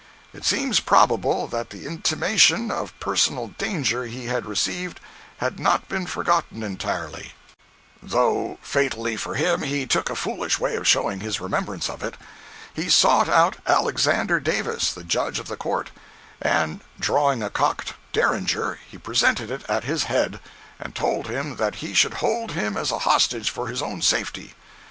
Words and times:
It 0.33 0.43
seems 0.45 0.79
probable 0.79 1.45
that 1.49 1.69
the 1.69 1.85
intimation 1.85 2.71
of 2.71 2.99
personal 2.99 3.49
danger 3.59 4.05
he 4.05 4.25
had 4.25 4.47
received 4.47 4.99
had 5.37 5.59
not 5.59 5.87
been 5.87 6.07
forgotten 6.07 6.63
entirely; 6.63 7.33
though 8.01 8.57
fatally 8.63 9.15
for 9.15 9.35
him, 9.35 9.61
he 9.61 9.85
took 9.85 10.09
a 10.09 10.15
foolish 10.15 10.57
way 10.57 10.75
of 10.75 10.87
showing 10.87 11.19
his 11.19 11.39
remembrance 11.39 11.87
of 11.87 12.01
it. 12.01 12.15
He 12.73 12.89
sought 12.89 13.29
out 13.29 13.57
Alexander 13.67 14.39
Davis, 14.39 14.91
the 14.91 15.03
Judge 15.03 15.37
of 15.37 15.47
the 15.47 15.55
Court, 15.55 15.91
and 16.41 16.79
drawing 16.99 17.43
a 17.43 17.51
cocked 17.51 17.93
Derringer, 18.11 18.79
he 18.89 18.97
presented 18.97 19.51
it 19.51 19.63
at 19.69 19.83
his 19.83 20.05
head, 20.05 20.39
and 20.79 20.95
told 20.95 21.27
him 21.27 21.57
that 21.57 21.75
he 21.75 21.93
should 21.93 22.15
hold 22.15 22.53
him 22.53 22.75
as 22.75 22.89
a 22.89 22.97
hostage 23.05 23.51
for 23.51 23.67
his 23.67 23.83
own 23.83 24.01
safety. 24.01 24.55